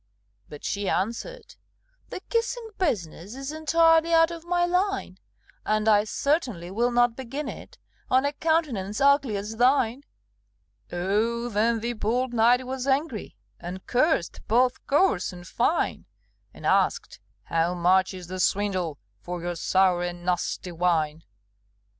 But 0.49 0.65
she 0.65 0.89
answered, 0.89 1.53
"The 2.09 2.21
kissing 2.21 2.71
business 2.79 3.35
Is 3.35 3.51
entirely 3.51 4.11
out 4.15 4.31
of 4.31 4.43
my 4.43 4.65
line; 4.65 5.19
And 5.63 5.87
I 5.87 6.05
certainly 6.05 6.71
will 6.71 6.89
not 6.89 7.15
begin 7.15 7.47
it 7.47 7.77
On 8.09 8.25
a 8.25 8.33
countenance 8.33 8.99
ugly 8.99 9.37
as 9.37 9.57
thine!" 9.57 10.01
Oh, 10.91 11.49
then 11.49 11.81
the 11.81 11.93
bold 11.93 12.33
knight 12.33 12.65
was 12.65 12.87
angry, 12.87 13.35
And 13.59 13.85
cursed 13.85 14.41
both 14.47 14.83
coarse 14.87 15.31
and 15.31 15.45
fine; 15.47 16.05
And 16.51 16.65
asked, 16.65 17.19
"How 17.43 17.75
much 17.75 18.11
is 18.15 18.25
the 18.25 18.39
swindle 18.39 18.97
For 19.19 19.39
your 19.39 19.55
sour 19.55 20.01
and 20.01 20.25
nasty 20.25 20.71
wine?" 20.71 21.25